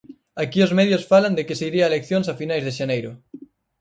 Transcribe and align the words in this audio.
Aquí 0.43 0.59
os 0.67 0.75
medios 0.79 1.07
falan 1.11 1.33
de 1.37 1.45
que 1.47 1.57
se 1.59 1.65
iría 1.69 1.83
a 1.85 1.91
eleccións 1.91 2.27
a 2.27 2.37
finais 2.41 2.63
de 2.65 2.75
xaneiro. 2.77 3.11